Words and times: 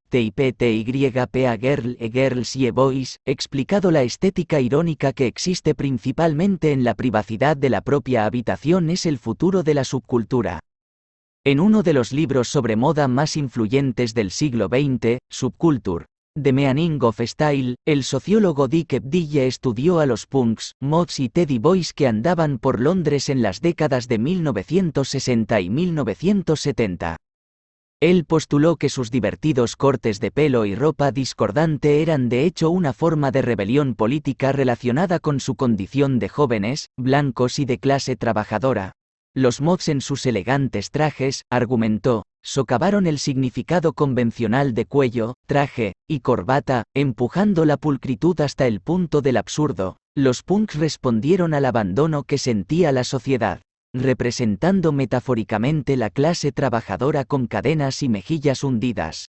TIPTYPA 0.08 1.58
Girl 1.58 1.96
e 2.00 2.10
Girls 2.10 2.56
y 2.56 2.70
Boys, 2.70 3.18
explicado 3.26 3.90
la 3.90 4.00
estética 4.02 4.58
irónica 4.58 5.12
que 5.12 5.26
existe 5.26 5.74
principalmente 5.74 6.72
en 6.72 6.82
la 6.82 6.94
privacidad 6.94 7.58
de 7.58 7.68
la 7.68 7.82
propia 7.82 8.24
habitación 8.24 8.88
es 8.88 9.04
el 9.04 9.18
futuro 9.18 9.62
de 9.62 9.74
la 9.74 9.84
subcultura. 9.84 10.60
En 11.44 11.60
uno 11.60 11.82
de 11.82 11.92
los 11.92 12.12
libros 12.12 12.48
sobre 12.48 12.76
moda 12.76 13.06
más 13.06 13.36
influyentes 13.36 14.14
del 14.14 14.30
siglo 14.30 14.68
XX, 14.68 15.18
Subculture, 15.28 16.06
The 16.38 16.52
Meaning 16.52 17.02
of 17.02 17.20
Style, 17.20 17.74
el 17.84 18.04
sociólogo 18.04 18.68
Dick 18.68 18.92
Ebdille 18.92 19.48
estudió 19.48 19.98
a 19.98 20.06
los 20.06 20.26
punks, 20.26 20.76
mods 20.78 21.18
y 21.18 21.28
teddy 21.28 21.58
boys 21.58 21.92
que 21.92 22.06
andaban 22.06 22.58
por 22.58 22.78
Londres 22.78 23.28
en 23.30 23.42
las 23.42 23.60
décadas 23.60 24.06
de 24.06 24.20
1960 24.20 25.60
y 25.60 25.70
1970. 25.70 27.16
Él 27.98 28.24
postuló 28.26 28.76
que 28.76 28.90
sus 28.90 29.10
divertidos 29.10 29.74
cortes 29.74 30.20
de 30.20 30.30
pelo 30.30 30.66
y 30.66 30.76
ropa 30.76 31.10
discordante 31.10 32.00
eran 32.00 32.28
de 32.28 32.44
hecho 32.44 32.70
una 32.70 32.92
forma 32.92 33.32
de 33.32 33.42
rebelión 33.42 33.96
política 33.96 34.52
relacionada 34.52 35.18
con 35.18 35.40
su 35.40 35.56
condición 35.56 36.20
de 36.20 36.28
jóvenes, 36.28 36.90
blancos 36.96 37.58
y 37.58 37.64
de 37.64 37.78
clase 37.78 38.14
trabajadora. 38.14 38.92
Los 39.34 39.60
mods 39.60 39.88
en 39.88 40.00
sus 40.00 40.26
elegantes 40.26 40.90
trajes, 40.90 41.44
argumentó, 41.50 42.24
socavaron 42.42 43.06
el 43.06 43.20
significado 43.20 43.92
convencional 43.92 44.74
de 44.74 44.86
cuello, 44.86 45.34
traje 45.46 45.94
y 46.08 46.20
corbata, 46.20 46.82
empujando 46.94 47.64
la 47.64 47.76
pulcritud 47.76 48.40
hasta 48.40 48.66
el 48.66 48.80
punto 48.80 49.22
del 49.22 49.36
absurdo. 49.36 49.98
Los 50.16 50.42
punks 50.42 50.74
respondieron 50.74 51.54
al 51.54 51.64
abandono 51.64 52.24
que 52.24 52.38
sentía 52.38 52.90
la 52.90 53.04
sociedad, 53.04 53.62
representando 53.94 54.90
metafóricamente 54.90 55.96
la 55.96 56.10
clase 56.10 56.50
trabajadora 56.50 57.24
con 57.24 57.46
cadenas 57.46 58.02
y 58.02 58.08
mejillas 58.08 58.64
hundidas. 58.64 59.26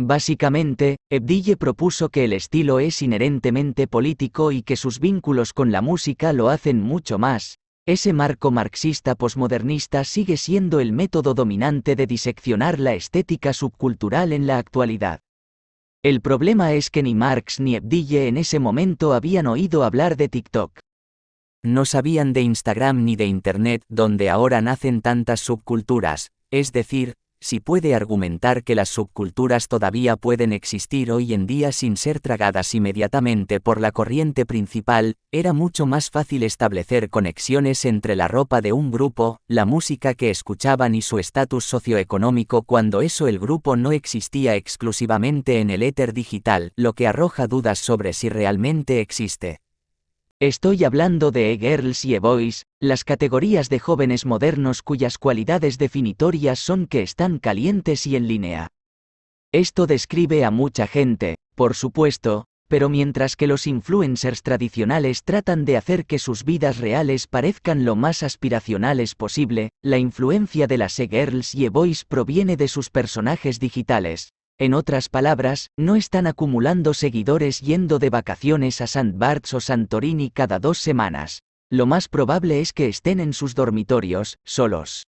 Básicamente, 0.00 0.98
Ebdille 1.10 1.56
propuso 1.56 2.08
que 2.08 2.24
el 2.24 2.32
estilo 2.32 2.78
es 2.78 3.02
inherentemente 3.02 3.88
político 3.88 4.52
y 4.52 4.62
que 4.62 4.76
sus 4.76 5.00
vínculos 5.00 5.52
con 5.52 5.72
la 5.72 5.82
música 5.82 6.32
lo 6.32 6.50
hacen 6.50 6.80
mucho 6.80 7.18
más, 7.18 7.58
ese 7.88 8.12
marco 8.12 8.50
marxista 8.50 9.14
posmodernista 9.14 10.04
sigue 10.04 10.36
siendo 10.36 10.78
el 10.78 10.92
método 10.92 11.32
dominante 11.32 11.96
de 11.96 12.06
diseccionar 12.06 12.78
la 12.78 12.92
estética 12.92 13.54
subcultural 13.54 14.34
en 14.34 14.46
la 14.46 14.58
actualidad. 14.58 15.20
El 16.02 16.20
problema 16.20 16.74
es 16.74 16.90
que 16.90 17.02
ni 17.02 17.14
Marx 17.14 17.60
ni 17.60 17.76
Ebdille 17.76 18.28
en 18.28 18.36
ese 18.36 18.58
momento 18.58 19.14
habían 19.14 19.46
oído 19.46 19.84
hablar 19.84 20.18
de 20.18 20.28
TikTok. 20.28 20.78
No 21.62 21.86
sabían 21.86 22.34
de 22.34 22.42
Instagram 22.42 23.06
ni 23.06 23.16
de 23.16 23.24
Internet 23.24 23.82
donde 23.88 24.28
ahora 24.28 24.60
nacen 24.60 25.00
tantas 25.00 25.40
subculturas, 25.40 26.30
es 26.50 26.72
decir, 26.72 27.14
si 27.40 27.60
puede 27.60 27.94
argumentar 27.94 28.64
que 28.64 28.74
las 28.74 28.88
subculturas 28.88 29.68
todavía 29.68 30.16
pueden 30.16 30.52
existir 30.52 31.12
hoy 31.12 31.34
en 31.34 31.46
día 31.46 31.72
sin 31.72 31.96
ser 31.96 32.20
tragadas 32.20 32.74
inmediatamente 32.74 33.60
por 33.60 33.80
la 33.80 33.92
corriente 33.92 34.44
principal, 34.44 35.16
era 35.30 35.52
mucho 35.52 35.86
más 35.86 36.10
fácil 36.10 36.42
establecer 36.42 37.10
conexiones 37.10 37.84
entre 37.84 38.16
la 38.16 38.28
ropa 38.28 38.60
de 38.60 38.72
un 38.72 38.90
grupo, 38.90 39.40
la 39.46 39.64
música 39.64 40.14
que 40.14 40.30
escuchaban 40.30 40.94
y 40.94 41.02
su 41.02 41.18
estatus 41.18 41.64
socioeconómico 41.64 42.62
cuando 42.62 43.02
eso 43.02 43.28
el 43.28 43.38
grupo 43.38 43.76
no 43.76 43.92
existía 43.92 44.56
exclusivamente 44.56 45.60
en 45.60 45.70
el 45.70 45.82
éter 45.82 46.12
digital, 46.12 46.72
lo 46.76 46.92
que 46.92 47.06
arroja 47.06 47.46
dudas 47.46 47.78
sobre 47.78 48.12
si 48.12 48.28
realmente 48.28 49.00
existe. 49.00 49.60
Estoy 50.40 50.84
hablando 50.84 51.32
de 51.32 51.50
e-girls 51.50 52.04
y 52.04 52.14
e-boys, 52.14 52.64
las 52.78 53.02
categorías 53.02 53.68
de 53.68 53.80
jóvenes 53.80 54.24
modernos 54.24 54.82
cuyas 54.82 55.18
cualidades 55.18 55.78
definitorias 55.78 56.60
son 56.60 56.86
que 56.86 57.02
están 57.02 57.40
calientes 57.40 58.06
y 58.06 58.14
en 58.14 58.28
línea. 58.28 58.68
Esto 59.50 59.88
describe 59.88 60.44
a 60.44 60.52
mucha 60.52 60.86
gente, 60.86 61.38
por 61.56 61.74
supuesto, 61.74 62.44
pero 62.68 62.88
mientras 62.88 63.34
que 63.34 63.48
los 63.48 63.66
influencers 63.66 64.42
tradicionales 64.44 65.24
tratan 65.24 65.64
de 65.64 65.76
hacer 65.76 66.06
que 66.06 66.20
sus 66.20 66.44
vidas 66.44 66.78
reales 66.78 67.26
parezcan 67.26 67.84
lo 67.84 67.96
más 67.96 68.22
aspiracionales 68.22 69.16
posible, 69.16 69.70
la 69.82 69.98
influencia 69.98 70.68
de 70.68 70.78
las 70.78 71.00
e-girls 71.00 71.52
y 71.56 71.64
e-boys 71.64 72.04
proviene 72.04 72.56
de 72.56 72.68
sus 72.68 72.90
personajes 72.90 73.58
digitales, 73.58 74.28
en 74.58 74.74
otras 74.74 75.08
palabras, 75.08 75.70
no 75.76 75.94
están 75.94 76.26
acumulando 76.26 76.92
seguidores 76.92 77.60
yendo 77.60 77.98
de 77.98 78.10
vacaciones 78.10 78.80
a 78.80 78.84
St. 78.84 79.12
Barts 79.14 79.54
o 79.54 79.60
Santorini 79.60 80.30
cada 80.30 80.58
dos 80.58 80.78
semanas. 80.78 81.42
Lo 81.70 81.86
más 81.86 82.08
probable 82.08 82.60
es 82.60 82.72
que 82.72 82.88
estén 82.88 83.20
en 83.20 83.32
sus 83.32 83.54
dormitorios, 83.54 84.38
solos. 84.44 85.04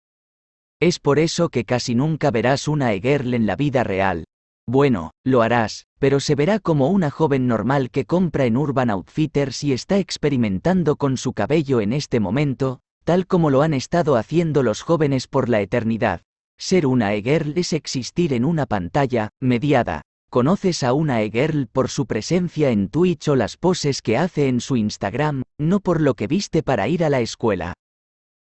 Es 0.80 0.98
por 0.98 1.18
eso 1.18 1.48
que 1.48 1.64
casi 1.64 1.94
nunca 1.94 2.30
verás 2.30 2.68
una 2.68 2.92
e-girl 2.92 3.34
en 3.34 3.46
la 3.46 3.56
vida 3.56 3.82
real. 3.82 4.24
Bueno, 4.68 5.10
lo 5.24 5.42
harás, 5.42 5.86
pero 5.98 6.20
se 6.20 6.36
verá 6.36 6.60
como 6.60 6.88
una 6.88 7.10
joven 7.10 7.48
normal 7.48 7.90
que 7.90 8.04
compra 8.04 8.44
en 8.44 8.56
Urban 8.56 8.88
Outfitters 8.90 9.64
y 9.64 9.72
está 9.72 9.98
experimentando 9.98 10.96
con 10.96 11.16
su 11.16 11.32
cabello 11.32 11.80
en 11.80 11.92
este 11.92 12.20
momento, 12.20 12.80
tal 13.04 13.26
como 13.26 13.50
lo 13.50 13.62
han 13.62 13.74
estado 13.74 14.14
haciendo 14.16 14.62
los 14.62 14.82
jóvenes 14.82 15.26
por 15.26 15.48
la 15.48 15.60
eternidad. 15.60 16.20
Ser 16.60 16.86
una 16.86 17.14
e-girl 17.14 17.54
es 17.56 17.72
existir 17.72 18.34
en 18.34 18.44
una 18.44 18.66
pantalla, 18.66 19.30
mediada. 19.40 20.02
Conoces 20.28 20.82
a 20.82 20.92
una 20.92 21.22
e-girl 21.22 21.66
por 21.66 21.88
su 21.88 22.04
presencia 22.04 22.68
en 22.68 22.90
Twitch 22.90 23.28
o 23.28 23.34
las 23.34 23.56
poses 23.56 24.02
que 24.02 24.18
hace 24.18 24.46
en 24.46 24.60
su 24.60 24.76
Instagram, 24.76 25.42
no 25.58 25.80
por 25.80 26.02
lo 26.02 26.12
que 26.12 26.26
viste 26.26 26.62
para 26.62 26.86
ir 26.86 27.02
a 27.02 27.08
la 27.08 27.20
escuela. 27.20 27.72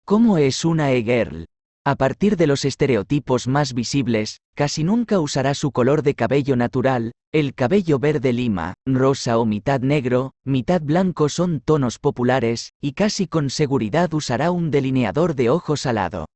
¿Cómo 0.05 0.37
es 0.37 0.67
una 0.67 0.93
e-girl? 0.93 1.47
A 1.87 1.97
partir 1.97 2.37
de 2.37 2.47
los 2.47 2.67
estereotipos 2.67 3.49
más 3.49 3.73
visibles, 3.73 4.43
casi 4.55 4.85
nunca 4.85 5.19
usará 5.19 5.55
su 5.55 5.73
color 5.73 6.03
de 6.03 6.15
cabello 6.15 6.57
natural, 6.57 7.13
el 7.33 7.55
cabello 7.55 7.99
verde 7.99 8.35
lima, 8.35 8.75
rosa 8.85 9.39
o 9.39 9.47
mitad 9.47 9.81
negro, 9.81 10.33
mitad 10.45 10.83
blanco 10.83 11.31
son 11.31 11.61
tonos 11.61 11.99
populares, 11.99 12.69
y 12.83 12.93
casi 12.93 13.27
con 13.27 13.49
seguridad 13.49 14.13
usará 14.13 14.51
un 14.51 14.71
delineador 14.71 15.35
de 15.35 15.49
ojos 15.49 15.87
alado. 15.87 16.27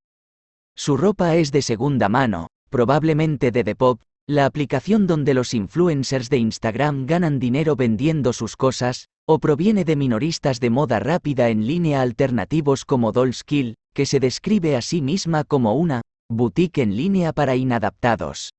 Su 0.79 0.97
ropa 0.97 1.35
es 1.35 1.51
de 1.51 1.61
segunda 1.61 2.09
mano, 2.09 2.47
probablemente 2.71 3.51
de 3.51 3.65
Depop, 3.65 4.01
la 4.29 4.47
aplicación 4.47 5.09
donde 5.09 5.35
los 5.35 5.53
influencers 5.53 6.31
de 6.31 6.39
Instagram 6.39 7.05
ganan 7.05 7.41
dinero 7.41 7.75
vendiendo 7.75 8.33
sus 8.33 8.57
cosas, 8.57 9.09
o 9.27 9.41
proviene 9.41 9.85
de 9.85 9.97
minoristas 9.97 10.61
de 10.61 10.71
moda 10.71 11.01
rápida 11.01 11.49
en 11.49 11.67
línea 11.67 12.01
alternativos 12.01 12.85
como 12.85 13.11
Dollskill, 13.11 13.75
que 13.93 14.07
se 14.07 14.21
describe 14.21 14.77
a 14.77 14.81
sí 14.81 15.03
misma 15.03 15.43
como 15.43 15.75
una 15.75 16.03
boutique 16.31 16.81
en 16.81 16.97
línea 16.97 17.33
para 17.33 17.57
inadaptados. 17.57 18.51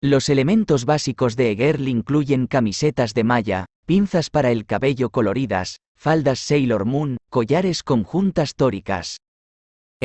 Los 0.00 0.30
elementos 0.30 0.86
básicos 0.86 1.36
de 1.36 1.50
Egerl 1.50 1.88
incluyen 1.88 2.46
camisetas 2.46 3.12
de 3.12 3.22
malla, 3.22 3.66
pinzas 3.84 4.30
para 4.30 4.50
el 4.50 4.64
cabello 4.64 5.10
coloridas, 5.10 5.76
faldas 5.94 6.38
Sailor 6.38 6.86
Moon, 6.86 7.18
collares 7.28 7.82
con 7.82 8.02
juntas 8.02 8.54
tóricas, 8.54 9.18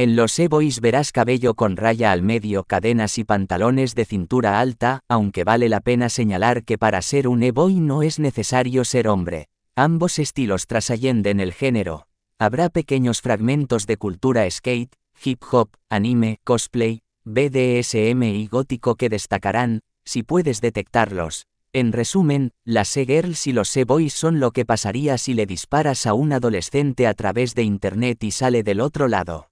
en 0.02 0.16
los 0.16 0.40
e-boys 0.40 0.80
verás 0.80 1.12
cabello 1.12 1.56
con 1.56 1.76
raya 1.76 2.14
al 2.14 2.22
medio, 2.22 2.64
cadenas 2.64 3.18
y 3.18 3.26
pantalones 3.26 3.96
de 3.96 4.06
cintura 4.06 4.62
alta, 4.62 5.02
aunque 5.10 5.44
vale 5.44 5.68
la 5.68 5.82
pena 5.82 6.08
señalar 6.08 6.64
que 6.64 6.78
para 6.78 7.02
ser 7.02 7.28
un 7.28 7.44
e-boy 7.44 7.82
no 7.82 8.02
es 8.02 8.18
necesario 8.18 8.86
ser 8.86 9.10
hombre. 9.10 9.50
Ambos 9.76 10.18
estilos 10.18 10.68
trascienden 10.68 11.42
el 11.42 11.52
género. 11.52 12.08
Habrá 12.38 12.70
pequeños 12.70 13.20
fragmentos 13.20 13.88
de 13.88 13.98
cultura 13.98 14.50
skate, 14.50 14.96
hip 15.22 15.44
hop, 15.52 15.72
anime, 15.90 16.40
cosplay, 16.46 17.02
BDSM 17.26 18.24
y 18.24 18.48
gótico 18.48 18.96
que 18.96 19.10
destacarán, 19.10 19.82
si 20.06 20.24
puedes 20.24 20.62
detectarlos. 20.62 21.46
En 21.74 21.92
resumen, 21.92 22.52
las 22.64 22.96
e-girls 22.96 23.48
y 23.48 23.52
los 23.52 23.76
e-boys 23.76 24.14
son 24.14 24.40
lo 24.40 24.52
que 24.52 24.64
pasaría 24.64 25.18
si 25.18 25.34
le 25.34 25.46
disparas 25.46 26.06
a 26.06 26.14
un 26.14 26.32
adolescente 26.32 27.06
a 27.06 27.14
través 27.16 27.54
de 27.54 27.64
internet 27.64 28.24
y 28.24 28.32
sale 28.32 28.64
del 28.64 28.80
otro 28.80 29.10
lado. 29.10 29.49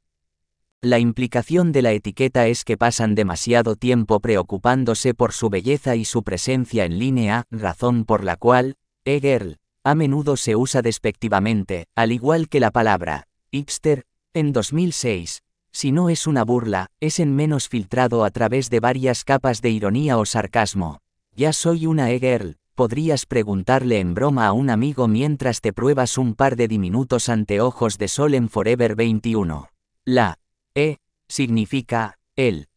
La 0.84 1.00
implicación 1.00 1.72
de 1.72 1.82
la 1.82 1.92
etiqueta 1.92 2.46
es 2.46 2.64
que 2.64 2.78
pasan 2.78 3.16
demasiado 3.16 3.76
tiempo 3.76 4.20
preocupándose 4.20 5.16
por 5.16 5.34
su 5.34 5.50
belleza 5.50 5.96
y 5.96 6.06
su 6.06 6.22
presencia 6.22 6.86
en 6.86 7.00
línea, 7.00 7.46
razón 7.50 8.06
por 8.06 8.24
la 8.24 8.36
cual, 8.36 8.76
e-girl, 9.04 9.58
a 9.84 9.96
menudo 9.96 10.38
se 10.38 10.56
usa 10.56 10.84
despectivamente, 10.84 11.88
al 11.96 12.12
igual 12.12 12.48
que 12.48 12.60
la 12.60 12.70
palabra 12.70 13.28
hipster, 13.50 14.04
en 14.36 14.54
2006. 14.54 15.42
Si 15.72 15.92
no 15.92 16.10
es 16.10 16.28
una 16.28 16.44
burla, 16.44 16.92
es 17.00 17.20
en 17.20 17.36
menos 17.36 17.70
filtrado 17.70 18.24
a 18.24 18.30
través 18.30 18.70
de 18.70 18.80
varias 18.80 19.24
capas 19.24 19.64
de 19.64 19.72
ironía 19.72 20.20
o 20.20 20.26
sarcasmo. 20.26 21.00
Ya 21.36 21.54
soy 21.54 21.88
una 21.88 22.12
e-girl, 22.12 22.58
podrías 22.76 23.26
preguntarle 23.26 24.00
en 24.00 24.14
broma 24.14 24.46
a 24.46 24.52
un 24.52 24.70
amigo 24.70 25.08
mientras 25.08 25.60
te 25.60 25.74
pruebas 25.74 26.20
un 26.20 26.36
par 26.36 26.56
de 26.56 26.68
diminutos 26.68 27.30
anteojos 27.30 27.98
de 27.98 28.08
sol 28.08 28.36
en 28.36 28.48
Forever 28.48 28.96
21. 28.96 29.70
La 30.06 30.38
e 30.78 31.00
significa 31.28 32.20
el, 32.36 32.70